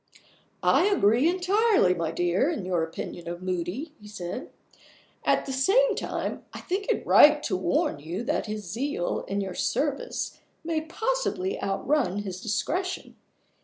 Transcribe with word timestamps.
"I 0.63 0.85
agree 0.87 1.29
entirely, 1.29 1.93
my 1.93 2.09
dear, 2.09 2.49
in 2.49 2.65
your 2.65 2.81
opinion 2.81 3.27
of 3.27 3.43
Moody," 3.43 3.93
he 4.01 4.07
said. 4.07 4.49
"At 5.23 5.45
the 5.45 5.53
same 5.53 5.93
time, 5.95 6.43
I 6.53 6.59
think 6.59 6.87
it 6.89 7.05
right 7.05 7.43
to 7.43 7.55
warn 7.55 7.99
you 7.99 8.23
that 8.23 8.47
his 8.47 8.63
zeal 8.67 9.23
in 9.27 9.41
your 9.41 9.53
service 9.53 10.39
may 10.63 10.81
possibly 10.81 11.61
outrun 11.61 12.23
his 12.23 12.41
discretion. 12.41 13.15